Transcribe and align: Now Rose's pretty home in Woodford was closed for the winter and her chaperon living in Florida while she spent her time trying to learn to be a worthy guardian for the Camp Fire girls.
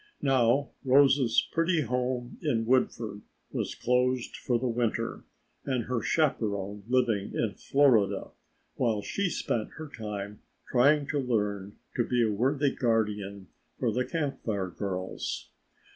Now 0.23 0.71
Rose's 0.83 1.47
pretty 1.51 1.81
home 1.81 2.39
in 2.41 2.65
Woodford 2.65 3.21
was 3.51 3.75
closed 3.75 4.35
for 4.35 4.57
the 4.57 4.67
winter 4.67 5.25
and 5.63 5.83
her 5.83 6.01
chaperon 6.01 6.81
living 6.87 7.35
in 7.35 7.53
Florida 7.53 8.31
while 8.77 9.03
she 9.03 9.29
spent 9.29 9.73
her 9.77 9.87
time 9.95 10.41
trying 10.67 11.05
to 11.09 11.19
learn 11.19 11.77
to 11.95 12.03
be 12.03 12.23
a 12.23 12.31
worthy 12.33 12.71
guardian 12.71 13.49
for 13.77 13.91
the 13.91 14.03
Camp 14.03 14.43
Fire 14.43 14.71
girls. 14.71 15.51